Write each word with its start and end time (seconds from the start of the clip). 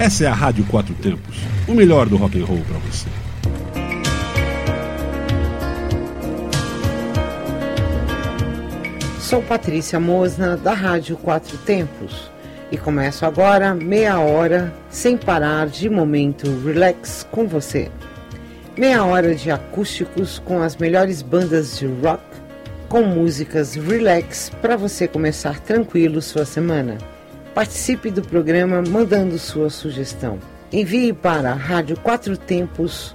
Essa 0.00 0.24
é 0.24 0.26
a 0.28 0.32
Rádio 0.32 0.64
Quatro 0.64 0.94
Tempos, 0.94 1.36
o 1.68 1.74
melhor 1.74 2.08
do 2.08 2.16
rock 2.16 2.40
and 2.40 2.46
roll 2.46 2.62
para 2.66 2.78
você. 2.78 3.06
Sou 9.20 9.42
Patrícia 9.42 10.00
Mosna, 10.00 10.56
da 10.56 10.72
Rádio 10.72 11.18
Quatro 11.18 11.58
Tempos, 11.58 12.32
e 12.72 12.78
começo 12.78 13.26
agora 13.26 13.74
meia 13.74 14.18
hora 14.20 14.72
sem 14.88 15.18
parar 15.18 15.66
de 15.66 15.90
momento 15.90 16.46
relax 16.64 17.26
com 17.30 17.46
você. 17.46 17.90
Meia 18.78 19.04
hora 19.04 19.34
de 19.34 19.50
acústicos 19.50 20.38
com 20.38 20.62
as 20.62 20.76
melhores 20.76 21.20
bandas 21.20 21.78
de 21.78 21.84
rock, 21.84 22.22
com 22.88 23.02
músicas 23.02 23.74
relax 23.74 24.50
para 24.62 24.78
você 24.78 25.06
começar 25.06 25.60
tranquilo 25.60 26.22
sua 26.22 26.46
semana. 26.46 26.96
Participe 27.54 28.10
do 28.10 28.22
programa 28.22 28.82
mandando 28.82 29.38
sua 29.38 29.70
sugestão. 29.70 30.38
Envie 30.72 31.12
para 31.12 31.52
rádio 31.52 31.96
quatro 31.98 32.36
tempos 32.36 33.14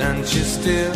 and 0.00 0.26
she 0.26 0.40
still 0.40 0.92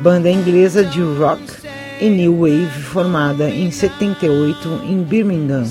banda 0.00 0.28
inglesa 0.28 0.84
de 0.84 1.00
rock 1.00 1.69
e 2.00 2.08
new 2.08 2.40
wave 2.40 2.82
formada 2.82 3.48
em 3.48 3.70
78 3.70 4.82
em 4.84 5.02
Birmingham 5.02 5.64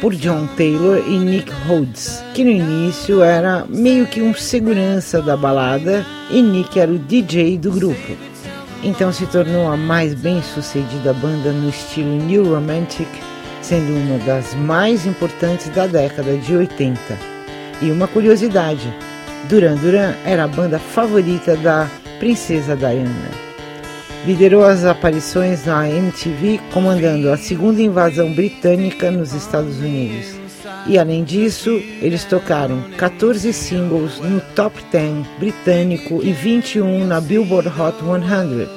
por 0.00 0.14
John 0.14 0.46
Taylor 0.56 1.02
e 1.06 1.18
Nick 1.18 1.50
Rhodes, 1.66 2.22
que 2.34 2.44
no 2.44 2.50
início 2.50 3.22
era 3.22 3.64
meio 3.68 4.06
que 4.06 4.20
um 4.20 4.34
segurança 4.34 5.22
da 5.22 5.36
balada 5.36 6.04
e 6.30 6.42
Nick 6.42 6.78
era 6.78 6.90
o 6.90 6.98
DJ 6.98 7.58
do 7.58 7.70
grupo. 7.70 8.16
Então 8.82 9.12
se 9.12 9.26
tornou 9.26 9.70
a 9.70 9.76
mais 9.76 10.14
bem-sucedida 10.14 11.12
banda 11.14 11.50
no 11.52 11.68
estilo 11.68 12.16
New 12.24 12.52
Romantic, 12.54 13.08
sendo 13.62 13.94
uma 13.94 14.18
das 14.24 14.54
mais 14.54 15.06
importantes 15.06 15.68
da 15.70 15.86
década 15.86 16.36
de 16.36 16.54
80. 16.54 17.00
E 17.80 17.90
uma 17.90 18.06
curiosidade, 18.06 18.92
Duran 19.48 19.76
Duran 19.76 20.14
era 20.24 20.44
a 20.44 20.48
banda 20.48 20.78
favorita 20.78 21.56
da 21.56 21.88
princesa 22.18 22.76
Diana. 22.76 23.45
Liderou 24.26 24.64
as 24.64 24.84
aparições 24.84 25.66
na 25.66 25.88
MTV, 25.88 26.58
comandando 26.72 27.30
a 27.30 27.36
segunda 27.36 27.80
invasão 27.80 28.32
britânica 28.32 29.08
nos 29.08 29.32
Estados 29.32 29.78
Unidos. 29.78 30.34
E 30.88 30.98
além 30.98 31.22
disso, 31.22 31.70
eles 32.02 32.24
tocaram 32.24 32.82
14 32.98 33.52
singles 33.52 34.18
no 34.18 34.40
Top 34.56 34.76
10 34.90 35.24
britânico 35.38 36.20
e 36.24 36.32
21 36.32 37.06
na 37.06 37.20
Billboard 37.20 37.68
Hot 37.68 37.98
100, 38.00 38.68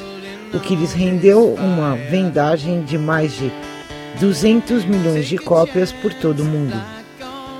o 0.54 0.60
que 0.60 0.76
lhes 0.76 0.94
rendeu 0.94 1.56
uma 1.56 1.96
vendagem 1.96 2.84
de 2.84 3.00
mais 3.00 3.32
de 3.32 3.52
200 4.20 4.86
milhões 4.86 5.28
de 5.28 5.40
cópias 5.40 5.92
por 5.92 6.14
todo 6.14 6.42
o 6.42 6.46
mundo. 6.46 6.80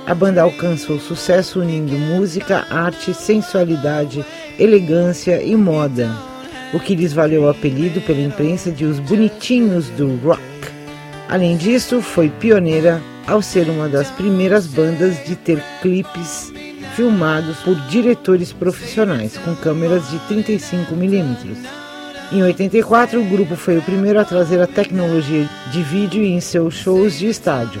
A 0.06 0.14
banda 0.14 0.42
alcançou 0.42 1.00
sucesso 1.00 1.58
unindo 1.58 1.98
música, 1.98 2.64
arte, 2.70 3.12
sensualidade, 3.12 4.24
elegância 4.60 5.42
e 5.42 5.56
moda, 5.56 6.29
o 6.72 6.80
que 6.80 6.94
lhes 6.94 7.12
valeu 7.12 7.42
o 7.42 7.48
apelido 7.48 8.00
pela 8.00 8.20
imprensa 8.20 8.70
de 8.70 8.84
os 8.84 8.98
bonitinhos 8.98 9.88
do 9.90 10.16
rock. 10.16 10.42
Além 11.28 11.56
disso, 11.56 12.00
foi 12.00 12.28
pioneira 12.28 13.00
ao 13.26 13.40
ser 13.40 13.68
uma 13.68 13.88
das 13.88 14.10
primeiras 14.10 14.66
bandas 14.66 15.24
de 15.24 15.36
ter 15.36 15.62
clipes 15.80 16.52
filmados 16.96 17.58
por 17.58 17.74
diretores 17.88 18.52
profissionais 18.52 19.38
com 19.38 19.54
câmeras 19.54 20.08
de 20.10 20.18
35 20.20 20.94
mm. 20.94 21.80
Em 22.32 22.42
84, 22.42 23.20
o 23.20 23.24
grupo 23.24 23.56
foi 23.56 23.78
o 23.78 23.82
primeiro 23.82 24.20
a 24.20 24.24
trazer 24.24 24.60
a 24.60 24.66
tecnologia 24.66 25.48
de 25.72 25.82
vídeo 25.82 26.22
em 26.22 26.40
seus 26.40 26.74
shows 26.74 27.18
de 27.18 27.26
estádio. 27.26 27.80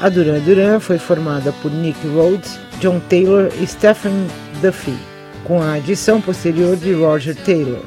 A 0.00 0.08
Duran 0.08 0.40
Duran 0.40 0.80
foi 0.80 0.98
formada 0.98 1.52
por 1.62 1.70
Nick 1.70 1.98
Rhodes, 2.08 2.58
John 2.80 3.00
Taylor 3.08 3.50
e 3.60 3.66
Stephen 3.66 4.26
Duffy, 4.60 4.96
com 5.44 5.62
a 5.62 5.74
adição 5.74 6.20
posterior 6.20 6.76
de 6.76 6.92
Roger 6.92 7.34
Taylor. 7.34 7.82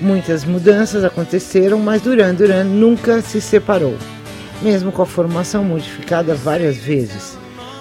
Muitas 0.00 0.44
mudanças 0.44 1.04
aconteceram, 1.04 1.78
mas 1.78 2.02
Duran 2.02 2.34
Duran 2.34 2.64
nunca 2.64 3.20
se 3.20 3.40
separou, 3.40 3.96
mesmo 4.60 4.90
com 4.90 5.02
a 5.02 5.06
formação 5.06 5.64
modificada 5.64 6.34
várias 6.34 6.76
vezes. 6.76 7.38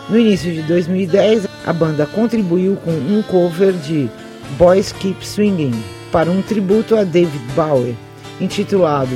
No 0.09 0.19
início 0.19 0.51
de 0.51 0.61
2010, 0.63 1.47
a 1.65 1.73
banda 1.73 2.05
contribuiu 2.05 2.75
com 2.77 2.91
um 2.91 3.23
cover 3.23 3.73
de 3.73 4.09
Boys 4.57 4.91
Keep 4.91 5.25
Swinging 5.25 5.73
para 6.11 6.29
um 6.29 6.41
tributo 6.41 6.95
a 6.95 7.03
David 7.03 7.41
Bowie, 7.55 7.97
intitulado 8.39 9.15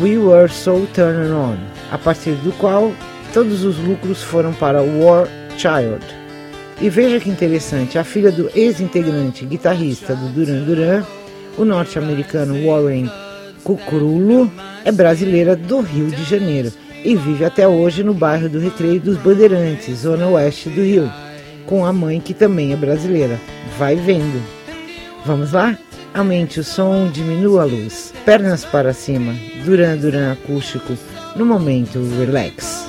We 0.00 0.18
Were 0.18 0.48
So 0.48 0.86
Turned 0.94 1.32
On, 1.32 1.56
a 1.90 1.98
partir 1.98 2.32
do 2.32 2.52
qual 2.52 2.92
todos 3.32 3.64
os 3.64 3.78
lucros 3.78 4.22
foram 4.22 4.52
para 4.52 4.82
War 4.82 5.26
Child. 5.56 6.04
E 6.80 6.88
veja 6.88 7.18
que 7.18 7.28
interessante, 7.28 7.98
a 7.98 8.04
filha 8.04 8.30
do 8.30 8.50
ex-integrante 8.54 9.44
guitarrista 9.44 10.14
do 10.14 10.28
Duran 10.28 10.62
Duran, 10.62 11.04
o 11.56 11.64
norte-americano 11.64 12.66
Warren 12.66 13.10
Cucurulo, 13.64 14.50
é 14.84 14.90
brasileira 14.90 15.54
do 15.54 15.80
Rio 15.80 16.06
de 16.06 16.24
Janeiro 16.24 16.72
e 17.04 17.14
vive 17.16 17.44
até 17.44 17.66
hoje 17.66 18.02
no 18.02 18.14
bairro 18.14 18.48
do 18.48 18.58
Recreio 18.58 19.00
dos 19.00 19.16
Bandeirantes, 19.16 19.98
zona 19.98 20.26
oeste 20.28 20.68
do 20.68 20.82
Rio, 20.82 21.10
com 21.66 21.84
a 21.84 21.92
mãe 21.92 22.20
que 22.20 22.34
também 22.34 22.72
é 22.72 22.76
brasileira. 22.76 23.38
Vai 23.78 23.96
vendo. 23.96 24.42
Vamos 25.24 25.52
lá? 25.52 25.76
Aumente 26.12 26.60
o 26.60 26.64
som, 26.64 27.08
diminua 27.08 27.62
a 27.62 27.64
luz. 27.64 28.12
Pernas 28.24 28.64
para 28.64 28.92
cima. 28.92 29.34
Duran 29.64 29.96
Duran 29.96 30.32
acústico. 30.32 30.94
No 31.36 31.46
momento, 31.46 32.00
relax. 32.18 32.79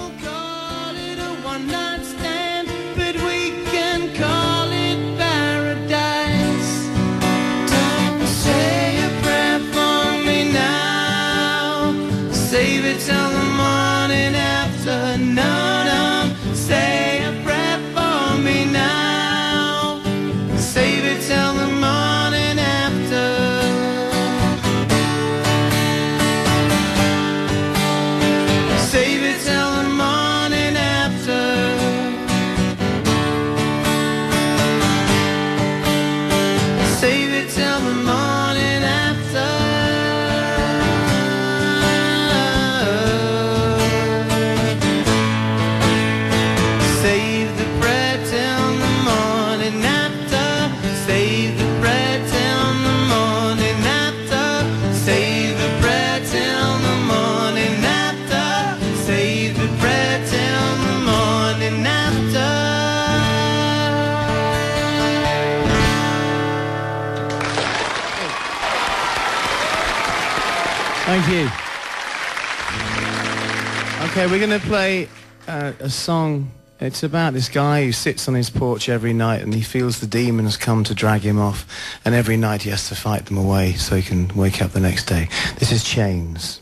we're 74.31 74.39
going 74.39 74.57
to 74.57 74.65
play 74.65 75.09
uh, 75.45 75.73
a 75.81 75.89
song. 75.89 76.51
It's 76.79 77.03
about 77.03 77.33
this 77.33 77.49
guy 77.49 77.83
who 77.83 77.91
sits 77.91 78.29
on 78.29 78.33
his 78.33 78.49
porch 78.49 78.87
every 78.87 79.11
night 79.11 79.41
and 79.41 79.53
he 79.53 79.61
feels 79.61 79.99
the 79.99 80.07
demons 80.07 80.55
come 80.55 80.85
to 80.85 80.95
drag 80.95 81.21
him 81.21 81.37
off. 81.37 81.67
And 82.05 82.15
every 82.15 82.37
night 82.37 82.61
he 82.61 82.69
has 82.69 82.87
to 82.87 82.95
fight 82.95 83.25
them 83.25 83.37
away 83.37 83.73
so 83.73 83.97
he 83.97 84.01
can 84.01 84.29
wake 84.29 84.61
up 84.61 84.71
the 84.71 84.79
next 84.79 85.05
day. 85.05 85.27
This 85.57 85.73
is 85.73 85.83
Chains. 85.83 86.60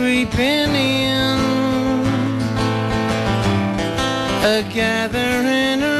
creeping 0.00 0.74
in, 0.74 1.38
a 4.42 4.66
gathering. 4.72 5.99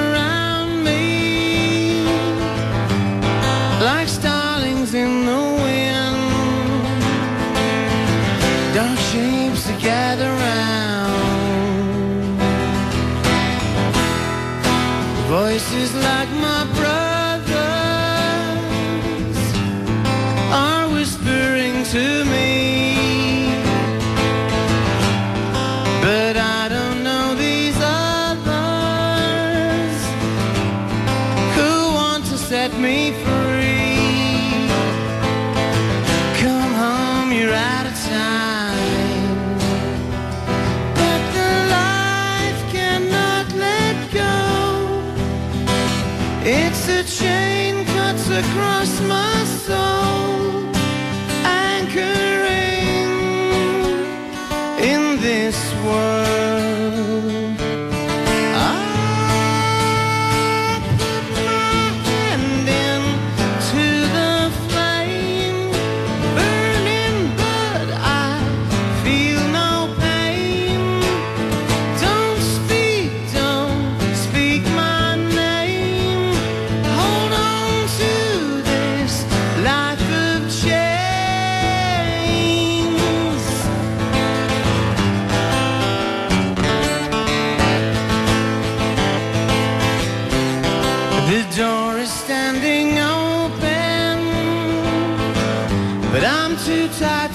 chain 47.05 47.85
cuts 47.87 48.29
across 48.29 49.00
my 49.00 49.44
soul. 49.44 50.00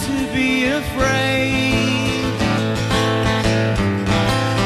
to 0.03 0.33
be 0.33 0.65
afraid. 0.65 2.33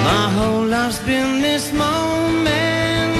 My 0.03 0.25
whole 0.37 0.65
life's 0.65 0.99
been 0.99 1.41
this 1.41 1.71
moment. 1.71 3.13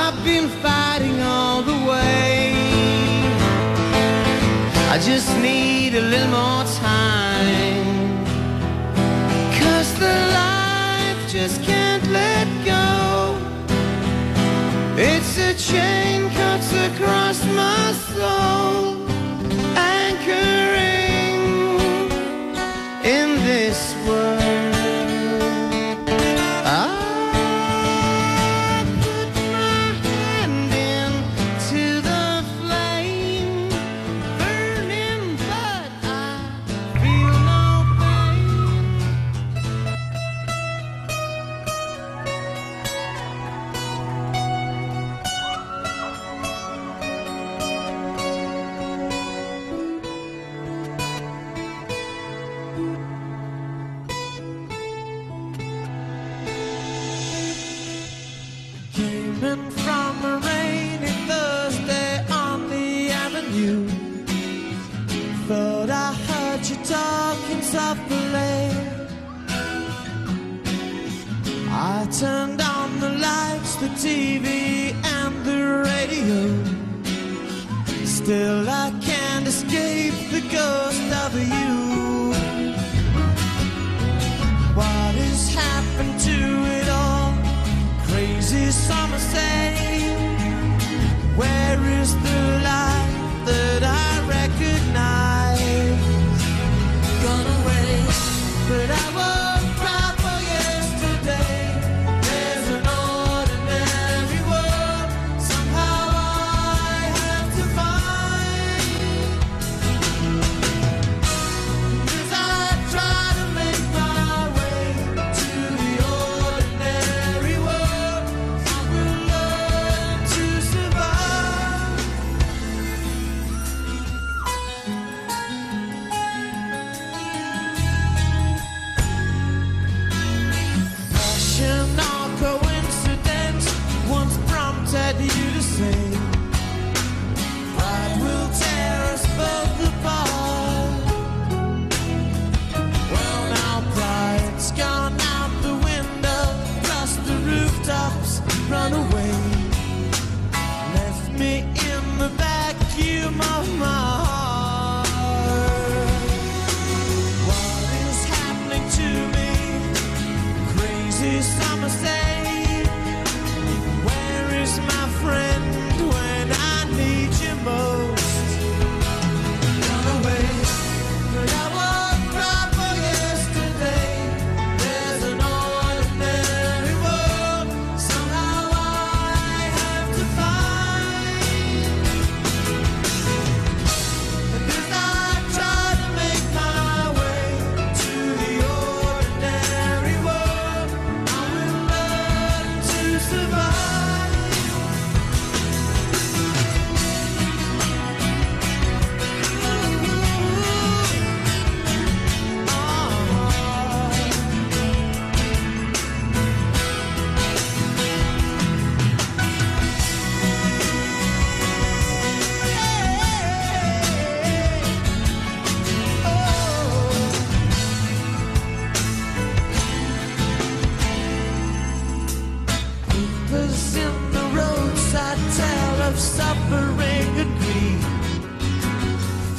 I've 0.00 0.18
been 0.24 0.48
fighting 0.62 1.20
all 1.22 1.62
the 1.62 1.78
way. 1.90 2.52
I 4.92 4.98
just 4.98 5.28
need 5.38 5.94
a 5.94 6.00
little 6.00 6.30
more 6.30 6.64
time. 6.80 8.24
Cause 9.60 9.92
the 9.98 10.16
life 10.42 11.20
just 11.28 11.62
can't 11.62 12.06
let 12.10 12.46
go. 12.64 13.36
It's 14.96 15.38
a 15.38 15.54
chain 15.54 16.28
cuts 16.30 16.72
across 16.72 17.44
my 17.44 17.92
soul. 18.14 18.77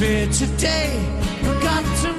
here 0.10 0.28
today, 0.32 0.90
forgotten 1.44 2.19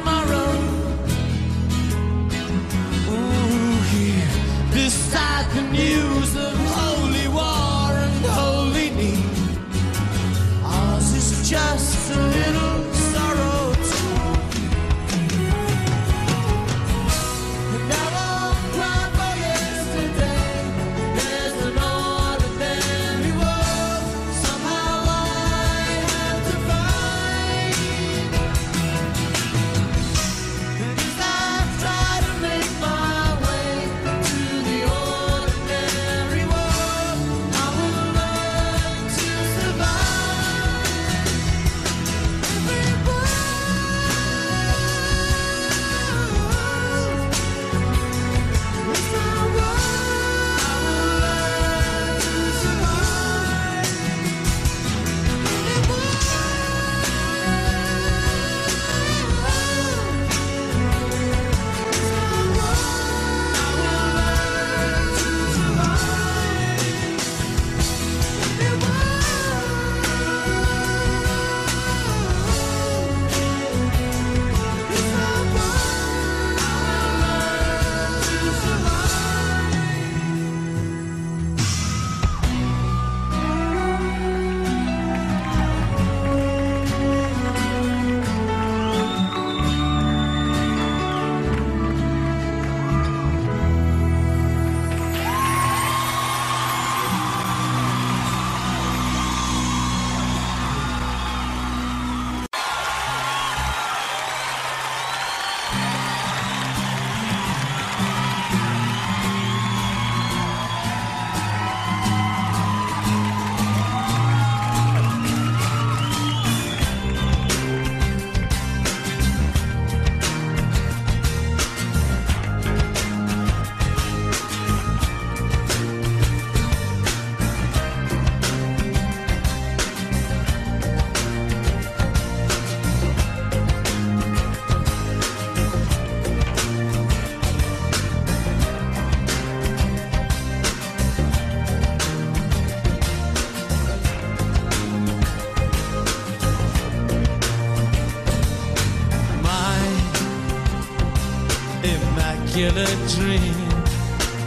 killer 152.52 152.95
dream 153.07 153.54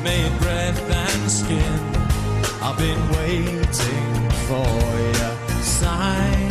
made 0.03 0.31
breath 0.39 0.81
and 0.91 1.31
skin. 1.31 1.79
I've 2.61 2.77
been 2.77 3.01
waiting 3.17 4.29
for 4.47 4.73
your 5.19 5.61
sign 5.61 6.49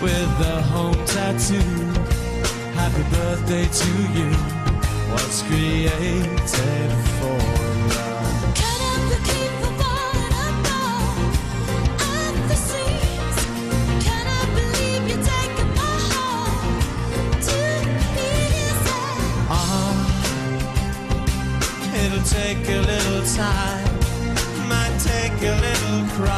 with 0.00 0.30
the 0.38 0.62
home 0.72 1.04
tattoo. 1.06 1.72
Happy 2.78 3.02
birthday 3.16 3.66
to 3.82 3.92
you. 4.16 4.30
What's 5.12 5.42
created 5.42 6.90
for? 7.18 7.59
take 22.54 22.68
a 22.68 22.80
little 22.80 23.22
time, 23.36 23.84
might 24.68 24.98
take 24.98 25.40
a 25.40 25.54
little 25.60 26.04
cry. 26.16 26.29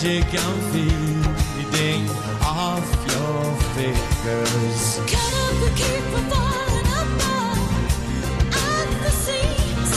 Magic 0.00 0.30
I'm 0.40 0.60
feeding 0.70 2.08
off 2.42 2.88
your 3.10 3.54
fingers? 3.74 5.00
Cut 5.10 5.32
up 5.42 5.54
the 5.60 5.70
keep 5.74 6.04
from 6.12 6.24
falling 6.30 6.88
apart 7.02 7.58
at 8.54 8.88
the 9.02 9.10
seams. 9.10 9.90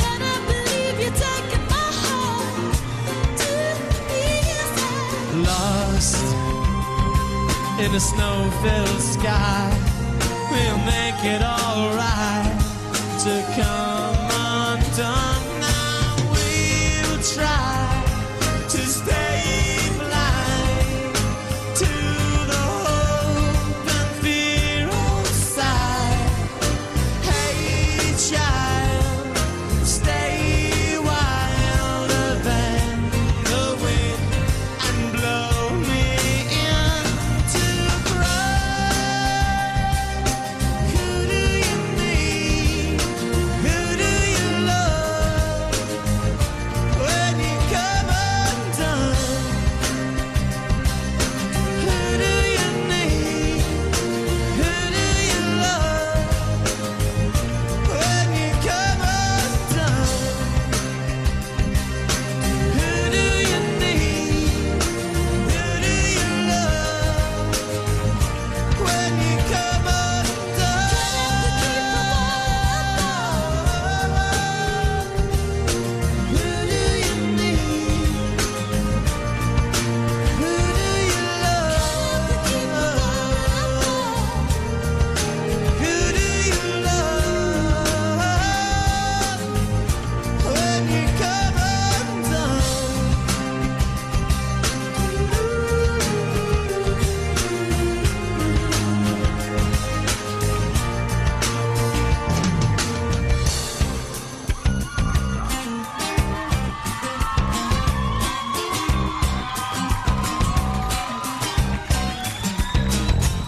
Can 0.00 0.20
I 0.22 0.36
believe 0.48 0.96
you're 1.02 1.18
taking 1.28 1.66
my 1.68 1.88
heart 2.02 2.78
to 3.42 3.52
pieces? 4.08 4.72
Lost 5.46 6.24
in 7.78 7.94
a 7.94 8.00
snow-filled 8.00 9.02
sky, 9.02 9.68
we'll 10.50 10.78
make 10.86 11.22
it 11.24 11.42
alright 11.42 12.58
to 13.20 13.34
come 13.54 14.30
undone. 14.80 15.35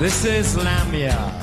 This 0.09 0.25
is 0.25 0.57
Lambia. 0.57 1.38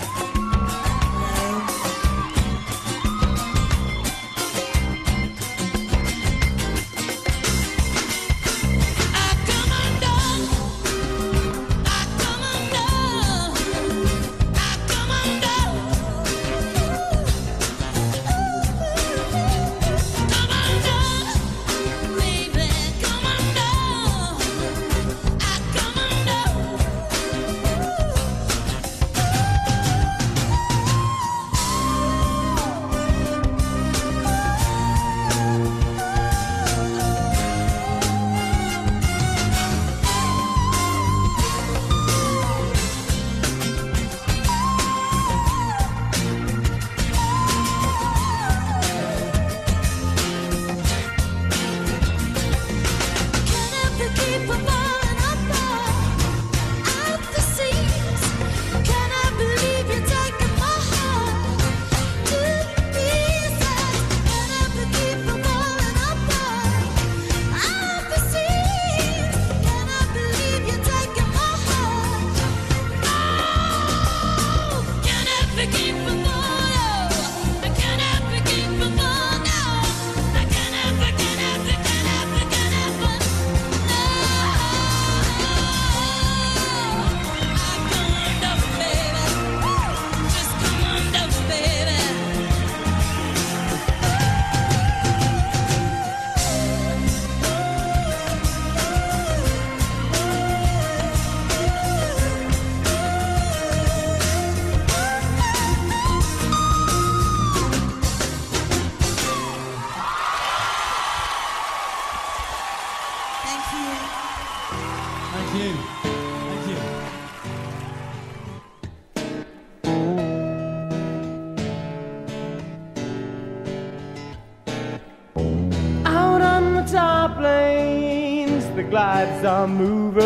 are 129.45 129.67
moving, 129.67 130.23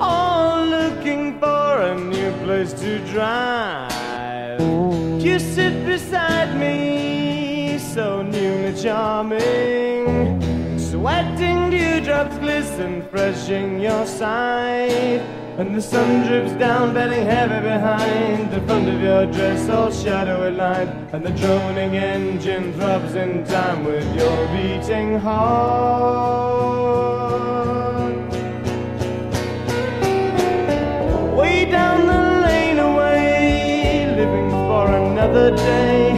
all 0.00 0.66
looking 0.66 1.38
for 1.38 1.80
a 1.80 1.94
new 1.94 2.32
place 2.44 2.72
to 2.72 2.98
drive. 3.06 4.60
You 5.22 5.38
sit 5.38 5.86
beside 5.86 6.58
me, 6.58 7.78
so 7.78 8.22
newly 8.22 8.74
charming. 8.82 10.40
Sweating 10.76 11.70
dewdrops 11.70 12.36
glisten, 12.38 13.06
fresh 13.08 13.48
in 13.48 13.80
your 13.80 14.06
sight. 14.06 15.22
And 15.58 15.74
the 15.74 15.82
sun 15.82 16.26
drips 16.26 16.52
down, 16.58 16.94
bedding 16.94 17.24
heavy 17.24 17.60
behind 17.60 18.50
the 18.50 18.60
front 18.62 18.88
of 18.88 19.00
your 19.00 19.26
dress, 19.26 19.68
all 19.68 19.92
shadowy 19.92 20.50
light. 20.50 20.88
And 21.12 21.24
the 21.24 21.30
droning 21.30 21.94
engine 21.94 22.72
throbs 22.72 23.14
in 23.14 23.44
time 23.44 23.84
with 23.84 24.16
your 24.16 24.48
beating 24.48 25.20
heart. 25.20 27.21
down 31.72 32.06
the 32.06 32.22
lane 32.46 32.78
away, 32.78 34.04
living 34.14 34.50
for 34.50 34.84
another 34.86 35.56
day. 35.56 36.12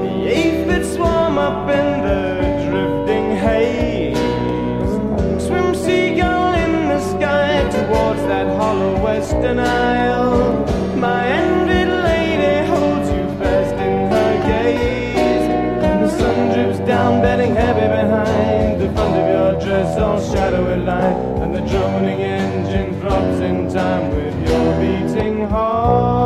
The 0.00 0.12
aphids 0.38 0.94
swarm 0.94 1.36
up 1.36 1.68
in 1.68 1.86
the 2.08 2.22
drifting 2.64 3.26
haze. 3.44 4.16
Swim 5.46 5.74
seagull 5.74 6.54
in 6.64 6.72
the 6.88 7.00
sky 7.12 7.52
towards 7.76 8.22
that 8.32 8.46
hollow 8.56 8.94
western 9.04 9.58
isle. 9.58 10.64
My 10.96 11.26
envied 11.26 11.92
lady 12.10 12.66
holds 12.70 13.08
you 13.10 13.24
fast 13.38 13.74
in 13.74 13.96
her 14.14 14.32
gaze. 14.48 15.46
The 16.02 16.08
sun 16.18 16.38
drips 16.54 16.80
down, 16.88 17.20
bedding 17.20 17.54
heavy 17.54 17.88
behind 18.00 18.80
the 18.80 18.88
front 18.94 19.14
of 19.20 19.26
your 19.36 19.52
dress, 19.60 19.98
all 19.98 20.18
shadowy 20.32 20.78
light, 20.90 21.18
and 21.42 21.54
the 21.54 21.60
droning 21.70 22.20
engine 22.22 22.69
comes 23.20 23.40
in 23.40 23.68
time 23.68 24.08
with 24.14 24.48
your 24.48 24.80
beating 24.80 25.46
heart. 25.46 26.19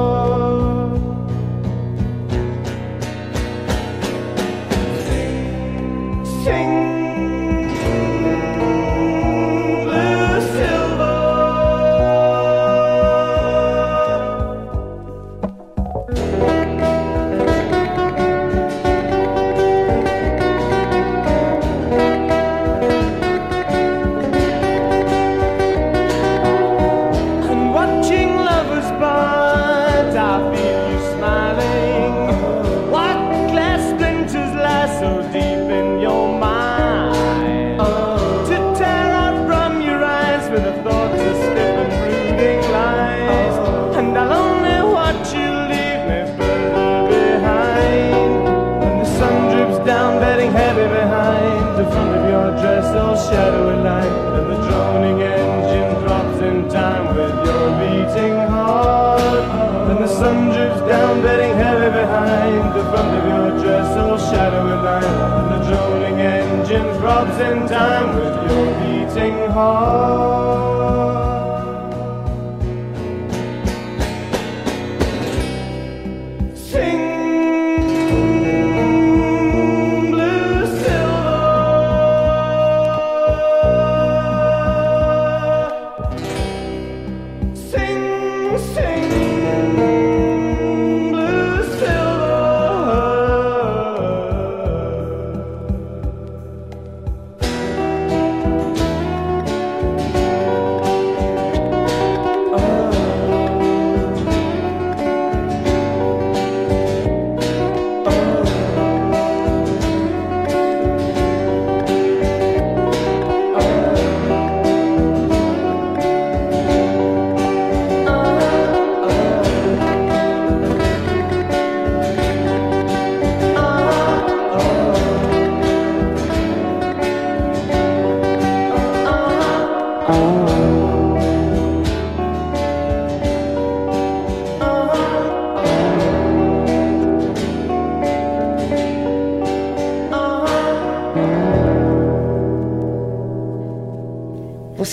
sing 69.14 69.48
high. 69.53 70.63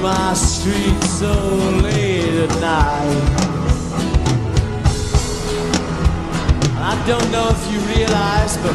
My 0.00 0.32
street 0.34 1.02
so 1.02 1.32
late 1.82 2.44
at 2.44 2.60
night. 2.60 3.58
I 6.80 6.94
don't 7.06 7.30
know 7.32 7.48
if 7.50 7.72
you 7.72 7.78
realize, 7.96 8.56
but 8.58 8.74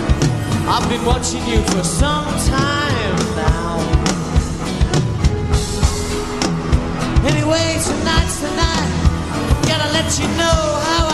I've 0.67 0.87
been 0.89 1.05
watching 1.05 1.45
you 1.47 1.61
for 1.71 1.83
some 1.83 2.27
time 2.47 3.15
now. 3.35 3.79
Anyway, 7.25 7.79
tonight's 7.87 8.39
the 8.41 8.51
night. 8.55 8.91
Gotta 9.67 9.91
let 9.93 10.19
you 10.19 10.27
know 10.37 10.59
how 10.87 11.07
I 11.07 11.12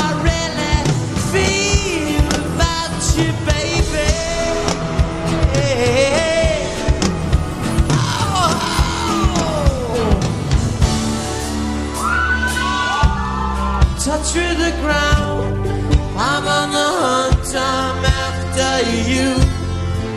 With 14.36 14.60
the 14.60 14.72
ground. 14.82 15.68
I'm 16.16 16.46
on 16.48 16.70
the 16.72 16.90
hunt. 17.02 17.56
I'm 17.56 18.06
after 18.06 18.74
you. 19.10 19.34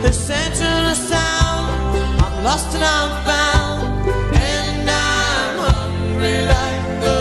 The 0.03 0.13
center 0.13 0.91
of 0.91 0.97
sound. 0.97 1.97
I'm 2.21 2.43
lost 2.43 2.75
and 2.75 2.83
I'm 2.83 3.11
found. 3.25 4.07
And 4.35 4.89
I'm 4.89 5.57
hungry 5.65 6.45
like 6.45 6.85
the. 7.01 7.13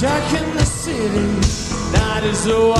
Dark 0.00 0.32
in 0.40 0.56
the 0.56 0.66
city, 0.66 1.26
night 1.92 2.24
is 2.24 2.46
a 2.46 2.79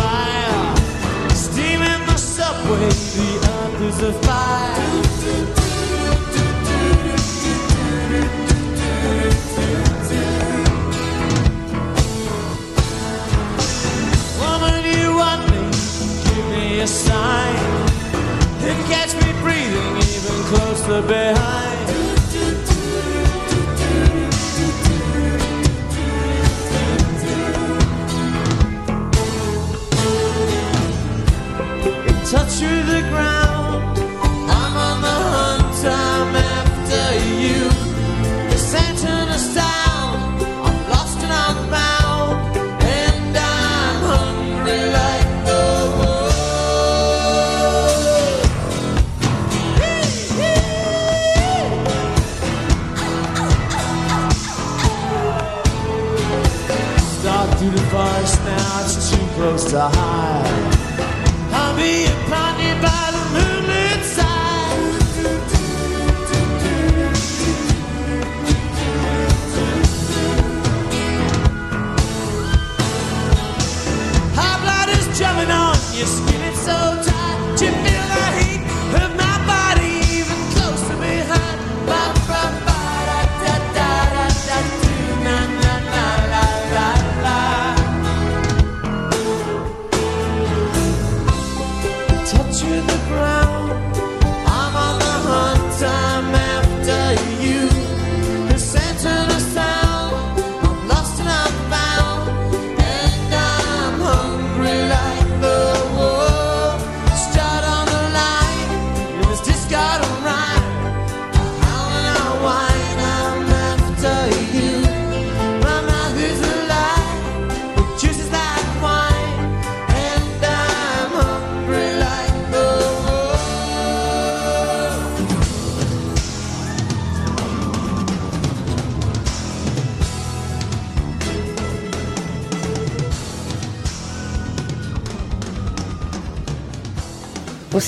touch 32.31 32.61
through 32.61 32.83
the 32.85 33.01
ground. 33.11 33.30
to 92.71 92.81
the 92.83 92.99
ground. 93.09 93.40